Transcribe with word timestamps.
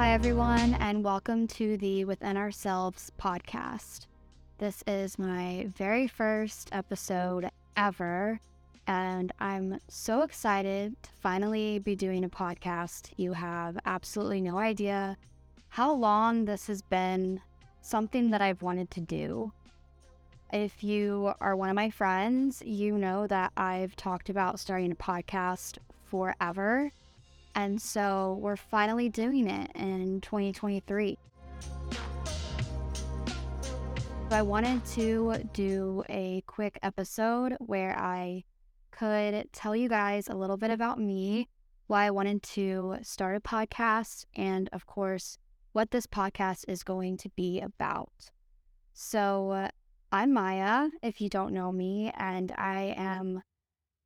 Hi, 0.00 0.14
everyone, 0.14 0.72
and 0.80 1.04
welcome 1.04 1.46
to 1.48 1.76
the 1.76 2.06
Within 2.06 2.38
Ourselves 2.38 3.12
podcast. 3.20 4.06
This 4.56 4.82
is 4.86 5.18
my 5.18 5.66
very 5.76 6.06
first 6.06 6.70
episode 6.72 7.50
ever, 7.76 8.40
and 8.86 9.30
I'm 9.40 9.78
so 9.88 10.22
excited 10.22 10.96
to 11.02 11.10
finally 11.20 11.80
be 11.80 11.94
doing 11.96 12.24
a 12.24 12.30
podcast. 12.30 13.10
You 13.18 13.34
have 13.34 13.76
absolutely 13.84 14.40
no 14.40 14.56
idea 14.56 15.18
how 15.68 15.92
long 15.92 16.46
this 16.46 16.68
has 16.68 16.80
been 16.80 17.42
something 17.82 18.30
that 18.30 18.40
I've 18.40 18.62
wanted 18.62 18.90
to 18.92 19.02
do. 19.02 19.52
If 20.50 20.82
you 20.82 21.34
are 21.42 21.54
one 21.54 21.68
of 21.68 21.76
my 21.76 21.90
friends, 21.90 22.62
you 22.64 22.96
know 22.96 23.26
that 23.26 23.52
I've 23.54 23.96
talked 23.96 24.30
about 24.30 24.60
starting 24.60 24.92
a 24.92 24.96
podcast 24.96 25.76
forever. 26.06 26.90
And 27.60 27.78
so 27.78 28.38
we're 28.40 28.56
finally 28.56 29.10
doing 29.10 29.46
it 29.46 29.70
in 29.74 30.22
2023. 30.22 31.18
I 34.30 34.40
wanted 34.40 34.82
to 34.86 35.34
do 35.52 36.02
a 36.08 36.42
quick 36.46 36.78
episode 36.82 37.56
where 37.58 37.94
I 37.98 38.44
could 38.90 39.52
tell 39.52 39.76
you 39.76 39.90
guys 39.90 40.26
a 40.28 40.34
little 40.34 40.56
bit 40.56 40.70
about 40.70 40.98
me, 40.98 41.50
why 41.86 42.06
I 42.06 42.10
wanted 42.10 42.42
to 42.44 42.96
start 43.02 43.36
a 43.36 43.40
podcast, 43.40 44.24
and 44.34 44.70
of 44.72 44.86
course, 44.86 45.36
what 45.72 45.90
this 45.90 46.06
podcast 46.06 46.64
is 46.66 46.82
going 46.82 47.18
to 47.18 47.28
be 47.36 47.60
about. 47.60 48.30
So, 48.94 49.68
I'm 50.10 50.32
Maya, 50.32 50.88
if 51.02 51.20
you 51.20 51.28
don't 51.28 51.52
know 51.52 51.72
me, 51.72 52.10
and 52.16 52.52
I 52.56 52.94
am 52.96 53.42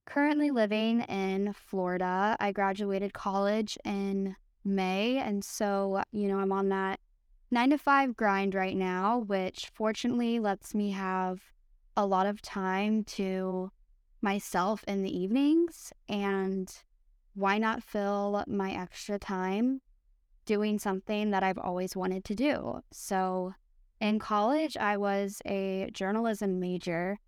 currently 0.07 0.51
living 0.51 1.01
in 1.03 1.53
Florida. 1.53 2.37
I 2.41 2.53
graduated 2.53 3.13
college 3.13 3.79
in 3.85 4.37
May, 4.65 5.19
and 5.19 5.45
so, 5.45 6.03
you 6.13 6.29
know, 6.29 6.39
I'm 6.39 6.53
on 6.53 6.69
that 6.71 7.01
nine 7.51 7.71
to 7.71 7.79
five 7.79 8.17
grind 8.17 8.55
right 8.55 8.77
now, 8.77 9.19
which 9.19 9.71
fortunately 9.73 10.41
lets 10.41 10.75
me 10.75 10.91
have 10.91 11.41
a 11.97 12.07
lot 12.07 12.27
of 12.27 12.43
time 12.43 13.05
to 13.05 13.71
myself 14.21 14.85
in 14.89 15.03
the 15.03 15.17
evenings. 15.17 15.93
And 16.09 16.73
why 17.35 17.59
not 17.59 17.83
fill 17.83 18.45
my 18.47 18.73
extra 18.73 19.19
time 19.19 19.81
doing 20.47 20.79
something 20.79 21.31
that 21.31 21.43
I've 21.43 21.59
always 21.59 21.95
wanted 21.95 22.25
to 22.25 22.35
do? 22.35 22.81
So, 22.93 23.55
in 24.01 24.19
college, 24.19 24.77
I 24.77 24.97
was 24.97 25.41
a 25.47 25.89
journalism 25.93 26.59
major, 26.59 27.19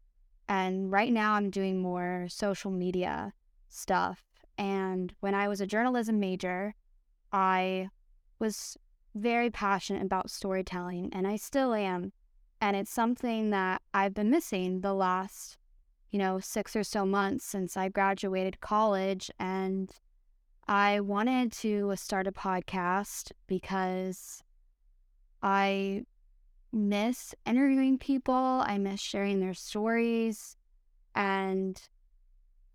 and 0.48 0.90
right 0.90 1.12
now 1.12 1.34
I'm 1.34 1.50
doing 1.50 1.80
more 1.80 2.26
social 2.28 2.70
media 2.70 3.32
stuff. 3.68 4.22
And 4.58 5.12
when 5.20 5.34
I 5.34 5.48
was 5.48 5.60
a 5.60 5.66
journalism 5.66 6.18
major, 6.18 6.74
I 7.32 7.88
was 8.38 8.76
very 9.14 9.50
passionate 9.50 10.02
about 10.02 10.30
storytelling, 10.30 11.10
and 11.12 11.26
I 11.26 11.36
still 11.36 11.74
am. 11.74 12.12
And 12.60 12.76
it's 12.76 12.90
something 12.90 13.50
that 13.50 13.82
I've 13.92 14.14
been 14.14 14.30
missing 14.30 14.80
the 14.80 14.94
last, 14.94 15.58
you 16.10 16.18
know, 16.18 16.38
six 16.40 16.74
or 16.74 16.84
so 16.84 17.04
months 17.04 17.44
since 17.44 17.76
I 17.76 17.88
graduated 17.88 18.60
college. 18.60 19.30
And 19.38 19.90
I 20.66 21.00
wanted 21.00 21.52
to 21.52 21.92
start 21.96 22.26
a 22.26 22.32
podcast 22.32 23.32
because 23.46 24.42
I 25.42 26.04
miss 26.76 27.34
interviewing 27.44 27.98
people, 27.98 28.34
I 28.34 28.78
miss 28.78 29.00
sharing 29.00 29.40
their 29.40 29.54
stories, 29.54 30.56
and 31.14 31.80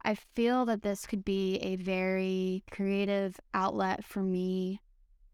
I 0.04 0.16
feel 0.16 0.66
that 0.66 0.82
this 0.82 1.06
could 1.06 1.24
be 1.24 1.58
a 1.58 1.76
very 1.76 2.64
creative 2.72 3.40
outlet 3.54 4.04
for 4.04 4.22
me 4.24 4.82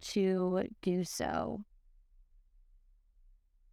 to 0.01 0.63
do 0.81 1.03
so. 1.03 1.63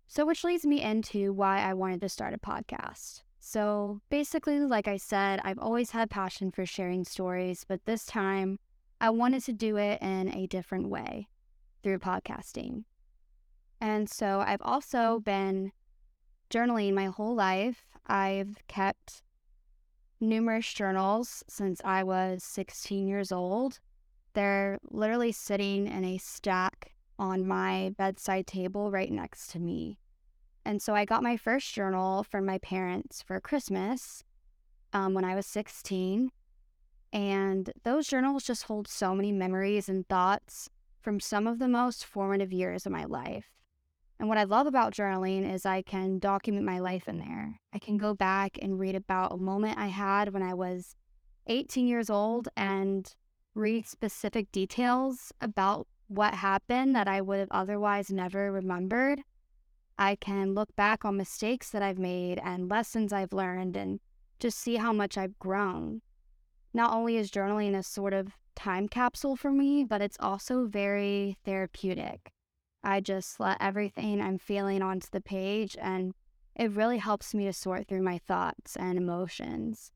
So, 0.07 0.25
which 0.25 0.45
leads 0.45 0.65
me 0.65 0.81
into 0.81 1.33
why 1.33 1.59
I 1.59 1.75
wanted 1.75 2.01
to 2.03 2.09
start 2.09 2.35
a 2.35 2.39
podcast. 2.39 3.23
So, 3.41 4.01
basically, 4.11 4.61
like 4.61 4.87
I 4.87 4.97
said, 4.97 5.41
I've 5.43 5.59
always 5.59 5.91
had 5.91 6.09
passion 6.09 6.53
for 6.53 6.65
sharing 6.65 7.05
stories, 7.05 7.65
but 7.67 7.85
this 7.85 8.07
time 8.07 8.59
I 9.01 9.11
wanted 9.11 9.43
to 9.45 9.53
do 9.53 9.77
it 9.77 10.01
in 10.01 10.33
a 10.33 10.47
different 10.47 10.89
way 10.89 11.29
through 11.83 11.99
podcasting. 11.99 12.85
And 13.85 14.09
so 14.09 14.41
I've 14.41 14.63
also 14.63 15.21
been 15.23 15.71
journaling 16.49 16.95
my 16.95 17.05
whole 17.05 17.35
life. 17.35 17.85
I've 18.07 18.57
kept 18.67 19.23
numerous 20.19 20.73
journals 20.73 21.45
since 21.51 21.83
I 21.85 22.03
was 22.03 22.43
16 22.45 23.07
years 23.07 23.31
old. 23.31 23.81
They're 24.33 24.79
literally 24.91 25.33
sitting 25.33 25.87
in 25.87 26.03
a 26.03 26.17
stack 26.17 26.93
on 27.19 27.47
my 27.47 27.93
bedside 27.99 28.47
table 28.47 28.91
right 28.91 29.13
next 29.13 29.49
to 29.49 29.59
me. 29.59 29.99
And 30.65 30.81
so 30.81 30.95
I 30.95 31.05
got 31.05 31.23
my 31.23 31.37
first 31.37 31.71
journal 31.75 32.25
from 32.25 32.47
my 32.47 32.57
parents 32.57 33.21
for 33.21 33.39
Christmas 33.39 34.25
um, 34.95 35.13
when 35.13 35.27
I 35.27 35.35
was 35.35 35.45
16. 35.45 36.31
And 37.13 37.71
those 37.83 38.07
journals 38.07 38.45
just 38.45 38.63
hold 38.63 38.89
so 38.89 39.15
many 39.15 39.31
memories 39.31 39.91
and 39.91 40.09
thoughts 40.09 40.71
from 41.03 41.21
some 41.21 41.47
of 41.47 41.59
the 41.59 41.69
most 41.69 42.07
formative 42.07 42.51
years 42.51 42.87
of 42.87 42.93
my 42.93 43.05
life. 43.05 43.51
And 44.19 44.29
what 44.29 44.39
I 44.39 44.45
love 44.45 44.67
about 44.67 44.95
journaling 44.95 45.51
is 45.51 45.67
I 45.67 45.83
can 45.83 46.19
document 46.19 46.65
my 46.65 46.79
life 46.79 47.09
in 47.09 47.19
there. 47.19 47.59
I 47.73 47.79
can 47.79 47.97
go 47.97 48.15
back 48.15 48.59
and 48.63 48.79
read 48.79 48.95
about 48.95 49.33
a 49.33 49.37
moment 49.37 49.79
I 49.79 49.89
had 49.89 50.33
when 50.33 50.43
I 50.43 50.55
was 50.55 50.95
18 51.47 51.87
years 51.87 52.11
old 52.11 52.49
mm-hmm. 52.57 52.69
and 52.69 53.15
read 53.55 53.87
specific 53.87 54.51
details 54.53 55.33
about 55.41 55.87
what 56.09 56.35
happened 56.35 56.95
that 56.95 57.09
I 57.09 57.21
would 57.21 57.39
have 57.39 57.49
otherwise 57.51 58.11
never 58.11 58.53
remembered. 58.53 59.21
I 59.99 60.17
can 60.17 60.55
look 60.55 60.75
back 60.77 61.05
on 61.05 61.17
mistakes 61.17 61.71
that 61.71 61.83
I've 61.83 61.99
made 61.99 62.41
and 62.43 62.69
lessons 62.69 63.13
I've 63.13 63.33
learned 63.33 63.77
and 63.77 64.01
just 64.41 64.59
see 64.59 64.77
how 64.77 64.93
much 64.93 65.17
I've 65.17 65.39
grown. 65.39 66.03
Not 66.73 66.93
only 66.93 67.17
is 67.17 67.31
journaling 67.31 67.77
a 67.77 67.83
sort 67.83 68.13
of 68.13 68.33
time 68.57 68.89
capsule 68.89 69.37
for 69.37 69.53
me, 69.53 69.85
but 69.85 70.03
it's 70.03 70.17
also 70.19 70.67
very 70.67 71.39
therapeutic. 71.45 72.33
I 72.85 73.01
just 73.01 73.41
let 73.41 73.57
everything 73.61 74.21
I'm 74.21 74.39
feeling 74.39 74.83
onto 74.83 75.09
the 75.11 75.21
page, 75.21 75.77
and 75.81 76.13
it 76.55 76.71
really 76.71 76.99
helps 76.99 77.35
me 77.35 77.47
to 77.47 77.53
sort 77.53 77.89
through 77.89 78.03
my 78.03 78.19
thoughts 78.19 78.77
and 78.77 78.99
emotions. 78.99 79.91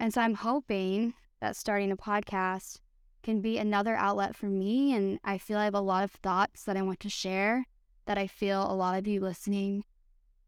And 0.00 0.12
so 0.12 0.20
I'm 0.20 0.34
hoping 0.34 1.14
that 1.40 1.56
starting 1.56 1.92
a 1.92 1.96
podcast 1.96 2.80
can 3.22 3.40
be 3.40 3.56
another 3.56 3.94
outlet 3.94 4.36
for 4.36 4.46
me. 4.46 4.92
And 4.92 5.18
I 5.24 5.38
feel 5.38 5.58
I 5.58 5.64
have 5.64 5.74
a 5.74 5.80
lot 5.80 6.04
of 6.04 6.10
thoughts 6.10 6.64
that 6.64 6.76
I 6.76 6.82
want 6.82 7.00
to 7.00 7.08
share 7.08 7.64
that 8.06 8.18
I 8.18 8.26
feel 8.26 8.70
a 8.70 8.74
lot 8.74 8.98
of 8.98 9.06
you 9.06 9.20
listening 9.20 9.84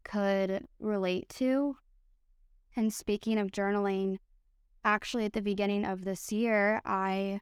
could 0.03 0.67
relate 0.79 1.29
to. 1.29 1.77
And 2.75 2.93
speaking 2.93 3.39
of 3.39 3.51
journaling, 3.51 4.17
actually, 4.83 5.25
at 5.25 5.33
the 5.33 5.41
beginning 5.41 5.85
of 5.85 6.03
this 6.03 6.31
year, 6.31 6.81
I 6.85 7.39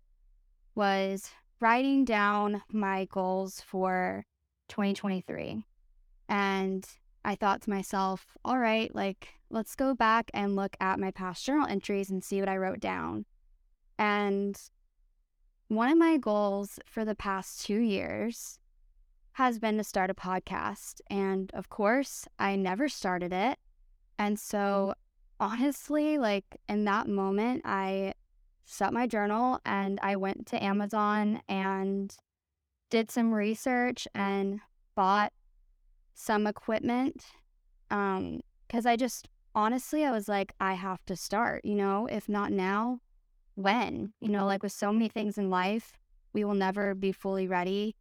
was 0.75 1.31
writing 1.59 2.05
down 2.05 2.61
my 2.71 3.05
goals 3.05 3.59
for 3.59 4.25
2023. 4.67 5.63
And 6.29 6.87
I 7.23 7.35
thought 7.35 7.61
to 7.63 7.69
myself, 7.69 8.37
all 8.43 8.59
right, 8.59 8.93
like, 8.93 9.29
let's 9.49 9.75
go 9.75 9.93
back 9.93 10.29
and 10.33 10.55
look 10.55 10.75
at 10.79 10.99
my 10.99 11.11
past 11.11 11.45
journal 11.45 11.67
entries 11.67 12.09
and 12.09 12.23
see 12.23 12.39
what 12.39 12.49
I 12.49 12.57
wrote 12.57 12.79
down. 12.79 13.25
And 13.97 14.59
one 15.67 15.89
of 15.89 15.97
my 15.97 16.17
goals 16.17 16.79
for 16.85 17.05
the 17.05 17.15
past 17.15 17.65
two 17.65 17.79
years 17.79 18.59
has 19.33 19.59
been 19.59 19.77
to 19.77 19.83
start 19.83 20.09
a 20.09 20.13
podcast. 20.13 21.01
And 21.09 21.51
of 21.53 21.69
course, 21.69 22.27
I 22.39 22.55
never 22.55 22.87
started 22.87 23.33
it. 23.33 23.57
And 24.17 24.39
so, 24.39 24.93
honestly, 25.39 26.17
like 26.17 26.57
in 26.69 26.85
that 26.85 27.07
moment, 27.07 27.63
I 27.65 28.13
shut 28.65 28.93
my 28.93 29.07
journal 29.07 29.59
and 29.65 29.99
I 30.01 30.15
went 30.15 30.47
to 30.47 30.63
Amazon 30.63 31.41
and 31.47 32.15
did 32.89 33.11
some 33.11 33.33
research 33.33 34.07
and 34.13 34.59
bought 34.95 35.33
some 36.13 36.47
equipment 36.47 37.25
um 37.91 38.39
because 38.67 38.85
I 38.85 38.95
just 38.95 39.27
honestly 39.53 40.05
I 40.05 40.11
was 40.11 40.27
like 40.27 40.53
I 40.59 40.73
have 40.73 41.05
to 41.05 41.15
start, 41.15 41.63
you 41.65 41.75
know, 41.75 42.07
if 42.07 42.27
not 42.29 42.51
now, 42.51 42.99
when? 43.55 44.13
You 44.21 44.29
know, 44.29 44.45
like 44.45 44.63
with 44.63 44.71
so 44.71 44.91
many 44.91 45.07
things 45.09 45.37
in 45.37 45.49
life, 45.49 45.97
we 46.33 46.43
will 46.43 46.55
never 46.55 46.95
be 46.95 47.11
fully 47.11 47.47
ready 47.47 47.95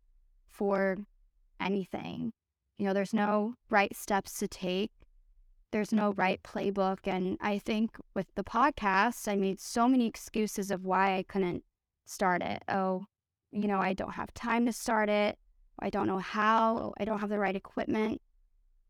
for 0.49 0.97
anything. 1.61 2.33
You 2.79 2.87
know, 2.87 2.93
there's 2.93 3.15
no 3.15 3.55
right 3.71 3.95
steps 3.95 4.39
to 4.39 4.49
take. 4.49 4.91
There's 5.71 5.93
no 5.93 6.13
right 6.13 6.41
playbook 6.43 7.01
and 7.05 7.37
I 7.41 7.59
think 7.59 7.97
with 8.15 8.27
the 8.37 8.45
podcast, 8.45 9.29
I 9.29 9.37
made 9.37 9.61
so 9.61 9.89
many 9.89 10.07
excuses 10.07 10.71
of 10.71 10.85
why 10.85 11.17
I 11.17 11.25
couldn't 11.25 11.65
start 12.07 12.43
it. 12.43 12.63
Oh, 12.69 13.05
you 13.55 13.69
know, 13.69 13.79
I 13.79 13.93
don't 13.95 14.15
have 14.15 14.35
time 14.35 14.67
to 14.67 14.73
start 14.73 15.09
it. 15.09 15.39
I 15.79 15.89
don't 15.89 16.07
know 16.07 16.19
how. 16.19 16.93
I 16.99 17.05
don't 17.05 17.21
have 17.21 17.31
the 17.31 17.39
right 17.39 17.55
equipment, 17.55 18.21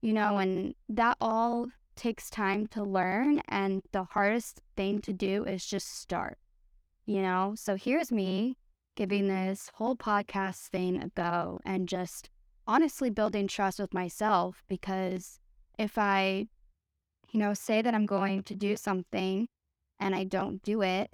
you 0.00 0.12
know, 0.12 0.38
and 0.38 0.75
that 0.88 1.16
all 1.20 1.66
takes 1.96 2.31
time 2.31 2.66
to 2.69 2.82
learn. 2.82 3.40
And 3.49 3.82
the 3.93 4.05
hardest 4.05 4.62
thing 4.76 5.00
to 5.02 5.12
do 5.12 5.44
is 5.44 5.66
just 5.66 6.00
start, 6.00 6.38
you 7.05 7.20
know? 7.20 7.55
So 7.56 7.76
here's 7.76 8.11
me 8.11 8.56
giving 8.96 9.28
this 9.28 9.70
whole 9.75 9.96
podcast 9.96 10.69
thing 10.69 11.02
a 11.02 11.08
go 11.08 11.60
and 11.64 11.88
just 11.88 12.31
honestly 12.67 13.10
building 13.10 13.46
trust 13.46 13.78
with 13.78 13.93
myself 13.93 14.62
because 14.69 15.40
if 15.78 15.99
I, 15.99 16.46
you 17.32 17.40
know, 17.40 17.52
say 17.52 17.82
that 17.82 17.94
I'm 17.94 18.06
going 18.06 18.44
to 18.44 18.55
do 18.55 18.76
something 18.76 19.49
and 20.00 20.14
I 20.14 20.25
don't 20.25 20.62
do 20.62 20.81
it, 20.82 21.10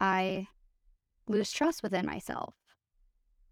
I 0.00 0.46
lose 1.26 1.50
trust 1.50 1.82
within 1.82 2.06
myself. 2.06 2.54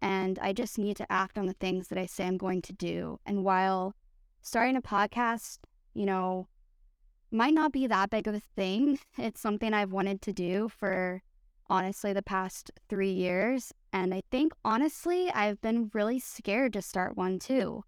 And 0.05 0.37
I 0.37 0.53
just 0.53 0.77
need 0.77 0.97
to 0.97 1.11
act 1.11 1.35
on 1.35 1.47
the 1.47 1.53
things 1.53 1.87
that 1.87 1.97
I 1.97 2.05
say 2.05 2.27
I'm 2.27 2.37
going 2.37 2.61
to 2.61 2.73
do. 2.73 3.19
And 3.25 3.43
while 3.43 3.95
starting 4.39 4.75
a 4.75 4.81
podcast, 4.81 5.57
you 5.95 6.05
know, 6.05 6.47
might 7.31 7.55
not 7.55 7.71
be 7.71 7.87
that 7.87 8.11
big 8.11 8.27
of 8.27 8.35
a 8.35 8.39
thing, 8.39 8.99
it's 9.17 9.41
something 9.41 9.73
I've 9.73 9.91
wanted 9.91 10.21
to 10.21 10.31
do 10.31 10.69
for 10.69 11.23
honestly 11.71 12.13
the 12.13 12.21
past 12.21 12.69
three 12.87 13.11
years. 13.11 13.73
And 13.91 14.13
I 14.13 14.21
think 14.29 14.53
honestly, 14.63 15.31
I've 15.31 15.59
been 15.61 15.89
really 15.91 16.19
scared 16.19 16.73
to 16.73 16.83
start 16.83 17.17
one 17.17 17.39
too. 17.39 17.83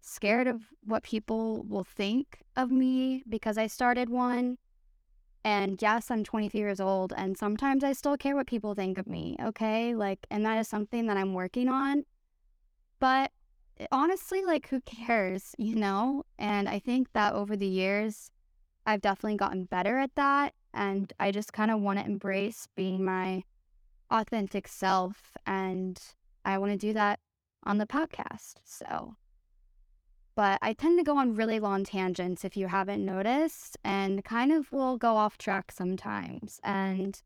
Scared 0.00 0.46
of 0.46 0.62
what 0.82 1.02
people 1.02 1.62
will 1.68 1.84
think 1.84 2.38
of 2.56 2.70
me 2.70 3.22
because 3.28 3.58
I 3.58 3.66
started 3.66 4.08
one. 4.08 4.56
And 5.44 5.80
yes, 5.80 6.10
I'm 6.10 6.22
23 6.22 6.60
years 6.60 6.80
old, 6.80 7.14
and 7.16 7.36
sometimes 7.36 7.82
I 7.82 7.92
still 7.92 8.16
care 8.16 8.36
what 8.36 8.46
people 8.46 8.74
think 8.74 8.98
of 8.98 9.06
me, 9.06 9.36
okay? 9.42 9.94
Like, 9.94 10.26
and 10.30 10.44
that 10.44 10.58
is 10.58 10.68
something 10.68 11.06
that 11.06 11.16
I'm 11.16 11.32
working 11.32 11.68
on. 11.68 12.04
But 12.98 13.30
eh, 13.78 13.86
honestly, 13.90 14.44
like, 14.44 14.68
who 14.68 14.80
cares, 14.82 15.54
you 15.56 15.76
know? 15.76 16.24
And 16.38 16.68
I 16.68 16.78
think 16.78 17.12
that 17.14 17.32
over 17.32 17.56
the 17.56 17.66
years, 17.66 18.30
I've 18.84 19.00
definitely 19.00 19.38
gotten 19.38 19.64
better 19.64 19.98
at 19.98 20.14
that. 20.16 20.52
And 20.74 21.12
I 21.18 21.30
just 21.30 21.52
kind 21.52 21.70
of 21.70 21.80
want 21.80 21.98
to 21.98 22.04
embrace 22.04 22.68
being 22.76 23.02
my 23.02 23.42
authentic 24.10 24.68
self. 24.68 25.36
And 25.46 25.98
I 26.44 26.58
want 26.58 26.72
to 26.72 26.78
do 26.78 26.92
that 26.92 27.18
on 27.64 27.78
the 27.78 27.86
podcast. 27.86 28.56
So, 28.64 29.14
but 30.40 30.58
I 30.62 30.72
tend 30.72 30.98
to 30.98 31.04
go 31.04 31.18
on 31.18 31.34
really 31.34 31.60
long 31.60 31.84
tangents 31.84 32.46
if 32.46 32.56
you 32.56 32.68
haven't 32.68 33.04
noticed, 33.04 33.76
and 33.84 34.24
kind 34.24 34.50
of 34.50 34.72
will 34.72 34.96
go 34.96 35.18
off 35.18 35.36
track 35.36 35.70
sometimes. 35.70 36.58
And, 36.64 37.20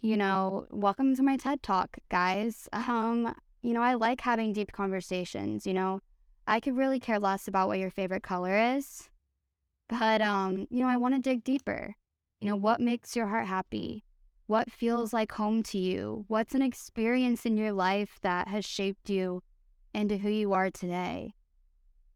you 0.00 0.16
know, 0.16 0.66
welcome 0.72 1.14
to 1.14 1.22
my 1.22 1.36
TED 1.36 1.62
Talk, 1.62 1.98
guys. 2.08 2.68
Um, 2.88 3.32
you 3.62 3.74
know, 3.74 3.80
I 3.80 3.94
like 3.94 4.22
having 4.22 4.52
deep 4.52 4.72
conversations. 4.72 5.68
You 5.68 5.74
know, 5.74 6.00
I 6.48 6.58
could 6.58 6.76
really 6.76 6.98
care 6.98 7.20
less 7.20 7.46
about 7.46 7.68
what 7.68 7.78
your 7.78 7.92
favorite 7.92 8.24
color 8.24 8.58
is, 8.74 9.08
but, 9.88 10.20
um, 10.20 10.66
you 10.68 10.80
know, 10.80 10.88
I 10.88 10.96
want 10.96 11.14
to 11.14 11.20
dig 11.20 11.44
deeper. 11.44 11.94
You 12.40 12.48
know, 12.48 12.56
what 12.56 12.80
makes 12.80 13.14
your 13.14 13.28
heart 13.28 13.46
happy? 13.46 14.02
What 14.48 14.72
feels 14.72 15.12
like 15.12 15.30
home 15.30 15.62
to 15.62 15.78
you? 15.78 16.24
What's 16.26 16.56
an 16.56 16.62
experience 16.62 17.46
in 17.46 17.56
your 17.56 17.70
life 17.70 18.18
that 18.22 18.48
has 18.48 18.64
shaped 18.64 19.08
you 19.08 19.44
into 19.94 20.16
who 20.16 20.28
you 20.28 20.52
are 20.54 20.72
today? 20.72 21.34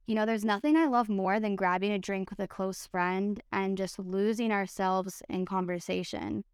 You 0.07 0.17
know, 0.17 0.27
there's 0.27 0.45
nothing 0.45 0.77
I 0.77 0.87
love 0.87 1.09
more 1.09 1.39
than 1.39 1.55
grabbing 1.55 1.93
a 1.93 1.99
drink 1.99 2.31
with 2.31 2.41
a 2.41 2.49
close 2.49 2.87
friend 2.87 3.41
and 3.53 3.79
just 3.79 3.99
losing 3.99 4.51
ourselves 4.51 5.23
in 5.29 5.47
conversation. 5.47 6.45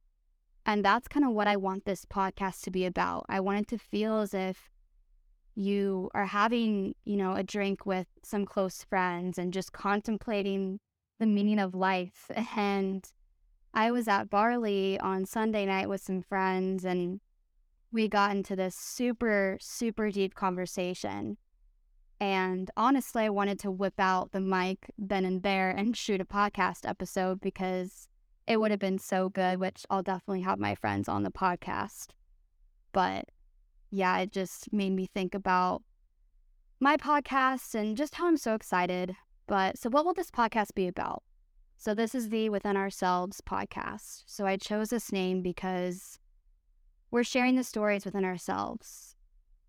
And 0.66 0.84
that's 0.84 1.08
kind 1.08 1.24
of 1.24 1.32
what 1.32 1.48
I 1.48 1.56
want 1.56 1.86
this 1.86 2.04
podcast 2.04 2.60
to 2.62 2.70
be 2.70 2.84
about. 2.84 3.24
I 3.28 3.40
want 3.40 3.60
it 3.60 3.68
to 3.68 3.78
feel 3.78 4.20
as 4.20 4.34
if 4.34 4.70
you 5.54 6.10
are 6.12 6.26
having, 6.26 6.94
you 7.06 7.16
know, 7.16 7.32
a 7.32 7.42
drink 7.42 7.86
with 7.86 8.06
some 8.22 8.44
close 8.44 8.84
friends 8.84 9.38
and 9.38 9.52
just 9.52 9.72
contemplating 9.72 10.78
the 11.18 11.26
meaning 11.26 11.58
of 11.58 11.74
life. 11.74 12.30
And 12.56 13.10
I 13.72 13.90
was 13.90 14.08
at 14.08 14.28
Barley 14.28 15.00
on 15.00 15.24
Sunday 15.24 15.64
night 15.64 15.88
with 15.88 16.02
some 16.02 16.20
friends 16.20 16.84
and 16.84 17.20
we 17.92 18.08
got 18.08 18.32
into 18.32 18.54
this 18.54 18.74
super, 18.74 19.56
super 19.60 20.10
deep 20.10 20.34
conversation 20.34 21.38
and 22.20 22.70
honestly, 22.76 23.24
I 23.24 23.30
wanted 23.30 23.58
to 23.60 23.70
whip 23.70 23.98
out 23.98 24.32
the 24.32 24.40
mic 24.40 24.90
then 24.98 25.24
and 25.24 25.42
there 25.42 25.70
and 25.70 25.96
shoot 25.96 26.20
a 26.20 26.24
podcast 26.24 26.88
episode 26.88 27.40
because 27.40 28.08
it 28.46 28.58
would 28.58 28.70
have 28.70 28.80
been 28.80 28.98
so 28.98 29.28
good, 29.28 29.60
which 29.60 29.86
I'll 29.90 30.02
definitely 30.02 30.40
have 30.40 30.58
my 30.58 30.74
friends 30.74 31.08
on 31.08 31.22
the 31.22 31.30
podcast. 31.30 32.08
But 32.92 33.26
yeah, 33.90 34.18
it 34.18 34.32
just 34.32 34.72
made 34.72 34.92
me 34.92 35.06
think 35.06 35.34
about 35.34 35.82
my 36.80 36.96
podcast 36.96 37.74
and 37.74 37.96
just 37.96 38.16
how 38.16 38.26
I'm 38.26 38.36
so 38.36 38.54
excited. 38.54 39.14
But 39.46 39.78
so, 39.78 39.88
what 39.88 40.04
will 40.04 40.14
this 40.14 40.30
podcast 40.30 40.74
be 40.74 40.88
about? 40.88 41.22
So, 41.76 41.94
this 41.94 42.14
is 42.14 42.30
the 42.30 42.48
Within 42.48 42.76
Ourselves 42.76 43.40
podcast. 43.40 44.24
So, 44.26 44.44
I 44.44 44.56
chose 44.56 44.90
this 44.90 45.12
name 45.12 45.40
because 45.42 46.18
we're 47.10 47.24
sharing 47.24 47.56
the 47.56 47.64
stories 47.64 48.04
within 48.04 48.24
ourselves, 48.24 49.14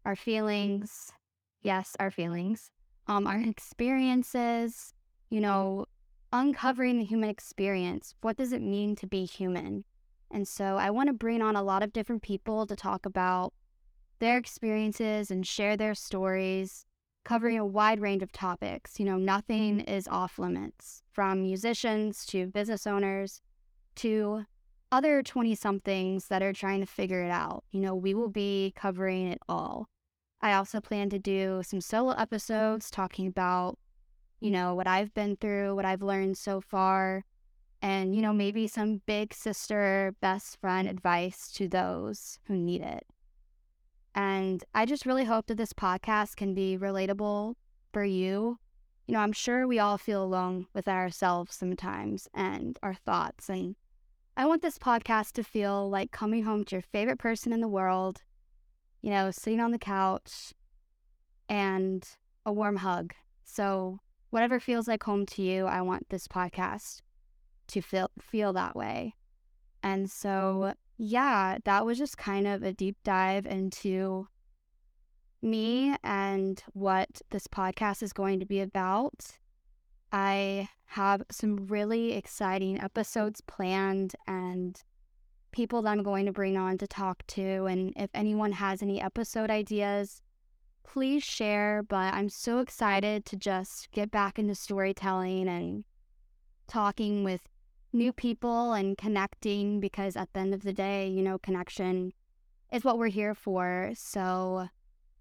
our 0.04 0.16
feelings, 0.16 1.14
yes, 1.62 1.96
our 2.00 2.12
feelings, 2.12 2.72
um, 3.08 3.28
our 3.28 3.40
experiences, 3.40 4.94
you 5.30 5.42
know, 5.42 5.86
uncovering 6.32 7.00
the 7.00 7.06
human 7.06 7.30
experience. 7.30 8.14
What 8.22 8.38
does 8.38 8.54
it 8.54 8.62
mean 8.62 8.96
to 8.98 9.08
be 9.08 9.26
human? 9.26 9.84
And 10.32 10.48
so 10.48 10.78
I 10.78 10.92
want 10.92 11.08
to 11.08 11.14
bring 11.14 11.42
on 11.42 11.56
a 11.56 11.64
lot 11.64 11.84
of 11.84 11.94
different 11.94 12.22
people 12.22 12.68
to 12.68 12.76
talk 12.76 13.06
about 13.06 13.54
their 14.20 14.38
experiences 14.38 15.32
and 15.32 15.46
share 15.46 15.76
their 15.76 15.96
stories, 15.96 16.86
covering 17.26 17.58
a 17.58 17.66
wide 17.66 18.00
range 18.00 18.22
of 18.22 18.32
topics. 18.32 19.00
You 19.00 19.06
know, 19.06 19.18
nothing 19.18 19.80
is 19.82 20.08
off 20.08 20.38
limits 20.38 21.04
from 21.12 21.42
musicians 21.42 22.26
to 22.28 22.48
business 22.48 22.86
owners 22.86 23.42
to 23.96 24.44
other 24.92 25.24
20 25.24 25.56
somethings 25.56 26.28
that 26.28 26.42
are 26.42 26.54
trying 26.54 26.80
to 26.80 26.86
figure 26.86 27.24
it 27.24 27.32
out. 27.32 27.64
You 27.72 27.82
know, 27.82 27.96
we 27.96 28.14
will 28.14 28.30
be 28.30 28.74
covering 28.76 29.28
it 29.32 29.40
all. 29.48 29.88
I 30.42 30.54
also 30.54 30.80
plan 30.80 31.10
to 31.10 31.20
do 31.20 31.62
some 31.64 31.82
solo 31.82 32.14
mm-hmm. 32.14 32.22
episodes 32.22 32.90
talking 32.90 33.28
about, 33.28 33.78
you 34.40 34.52
mm-hmm. 34.52 34.54
know, 34.54 34.76
what 34.76 34.88
I've 34.88 35.14
been 35.14 35.36
through, 35.36 35.76
what 35.76 35.86
I've 35.86 36.02
learned 36.02 36.38
so 36.38 36.62
far, 36.62 37.26
and, 37.82 38.16
you 38.16 38.22
know, 38.22 38.34
maybe 38.34 38.68
some 38.68 39.02
big 39.06 39.34
sister, 39.34 40.14
best 40.22 40.60
friend 40.60 40.88
advice 40.88 41.52
to 41.54 41.68
those 41.68 42.40
who 42.46 42.56
need 42.56 42.82
it. 42.82 43.06
And 44.16 44.64
I 44.74 44.86
just 44.86 45.06
really 45.06 45.26
hope 45.26 45.48
that 45.48 45.58
this 45.58 45.74
podcast 45.74 46.36
can 46.36 46.54
be 46.54 46.78
relatable 46.78 47.56
for 47.94 48.04
you. 48.04 48.60
You 49.08 49.14
know, 49.14 49.20
I'm 49.22 49.34
sure 49.34 49.66
we 49.66 49.80
all 49.80 49.98
feel 49.98 50.24
alone 50.24 50.68
with 50.74 50.88
ourselves 50.88 51.56
sometimes 51.56 52.28
and 52.34 52.78
our 52.84 52.94
thoughts. 52.94 53.50
And 53.50 53.76
I 54.36 54.46
want 54.46 54.62
this 54.62 54.78
podcast 54.78 55.34
to 55.34 55.44
feel 55.44 55.90
like 55.90 56.12
coming 56.12 56.44
home 56.44 56.66
to 56.66 56.76
your 56.76 56.82
favorite 56.82 57.20
person 57.20 57.54
in 57.54 57.62
the 57.62 57.68
world 57.68 58.24
you 59.02 59.10
know, 59.12 59.32
sitting 59.32 59.60
on 59.60 59.72
the 59.72 59.80
couch 59.80 60.54
and 61.48 62.08
a 62.46 62.54
warm 62.54 62.78
hug. 62.78 63.14
So, 63.44 64.00
whatever 64.30 64.60
feels 64.60 64.88
like 64.88 65.04
home 65.04 65.26
to 65.28 65.42
you, 65.42 65.66
I 65.66 65.82
want 65.82 66.10
this 66.10 66.28
podcast 66.28 67.02
to 67.70 67.82
feel 67.82 68.12
feel 68.20 68.54
that 68.54 68.76
way. 68.76 69.16
And 69.82 70.06
mm-hmm. 70.06 70.10
so, 70.10 70.74
yeah, 70.98 71.58
that 71.66 71.86
was 71.86 71.98
just 71.98 72.18
kind 72.18 72.48
of 72.48 72.64
a 72.64 72.74
deep 72.74 72.98
dive 73.04 73.46
into 73.46 74.28
me 75.42 75.96
and 76.04 76.62
what 76.74 77.22
this 77.30 77.48
podcast 77.48 78.04
is 78.04 78.14
going 78.14 78.40
to 78.40 78.46
be 78.46 78.60
about. 78.60 79.38
I 80.12 80.70
have 80.88 81.24
some 81.32 81.68
really 81.68 82.14
exciting 82.14 82.82
episodes 82.82 83.42
planned 83.42 84.16
and 84.28 84.82
people 85.52 85.82
that 85.82 85.92
I'm 85.92 86.04
going 86.04 86.26
to 86.26 86.32
bring 86.32 86.58
on 86.58 86.78
to 86.78 86.88
talk 86.88 87.26
to. 87.28 87.66
And 87.66 87.94
if 87.96 88.10
anyone 88.14 88.52
has 88.54 88.82
any 88.82 89.02
episode 89.02 89.50
ideas, 89.50 90.22
please 90.84 91.24
share. 91.24 91.84
But 91.84 92.14
I'm 92.14 92.30
so 92.30 92.60
excited 92.60 93.26
to 93.26 93.36
just 93.36 93.92
get 93.92 94.12
back 94.12 94.40
into 94.40 94.56
storytelling 94.56 95.48
and 95.48 95.84
talking 96.68 97.24
with 97.24 97.42
new 97.92 98.14
people 98.14 98.74
and 98.74 98.98
connecting 98.98 99.80
because 99.80 100.16
at 100.16 100.32
the 100.34 100.40
end 100.40 100.54
of 100.54 100.62
the 100.62 100.74
day, 100.74 101.08
you 101.08 101.22
know, 101.22 101.38
connection 101.40 102.14
is 102.72 102.84
what 102.84 102.98
we're 102.98 103.08
here 103.08 103.34
for. 103.34 103.92
So 103.96 104.68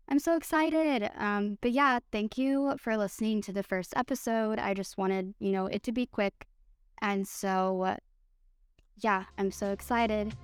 I'm 0.08 0.18
so 0.18 0.36
excited. 0.36 1.10
Um, 1.16 1.58
but 1.60 1.72
yeah, 1.72 1.98
thank 2.12 2.38
you 2.38 2.74
for 2.78 2.96
listening 2.96 3.42
to 3.42 3.52
the 3.52 3.62
first 3.62 3.94
episode. 3.96 4.58
I 4.58 4.74
just 4.74 4.98
wanted, 4.98 5.34
you 5.38 5.52
know, 5.52 5.66
it 5.66 5.82
to 5.84 5.92
be 5.92 6.06
quick. 6.06 6.46
And 7.00 7.26
so 7.26 7.96
yeah, 9.00 9.24
I'm 9.36 9.50
so 9.50 9.72
excited. 9.72 10.34